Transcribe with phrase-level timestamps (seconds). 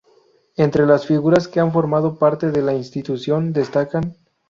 [0.55, 4.17] Entre las figuras que han formado parte de la institución, destacan